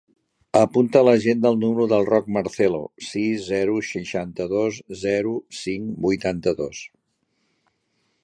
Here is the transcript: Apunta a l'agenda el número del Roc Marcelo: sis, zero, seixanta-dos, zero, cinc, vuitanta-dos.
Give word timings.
Apunta 0.59 0.99
a 1.03 1.05
l'agenda 1.07 1.49
el 1.53 1.59
número 1.63 1.83
del 1.91 2.05
Roc 2.07 2.29
Marcelo: 2.37 2.79
sis, 3.09 3.43
zero, 3.49 3.75
seixanta-dos, 3.89 4.81
zero, 5.03 5.33
cinc, 5.61 5.93
vuitanta-dos. 6.07 6.83